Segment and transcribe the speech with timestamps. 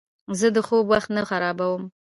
[0.39, 1.81] زه د خوب وخت نه خرابوم.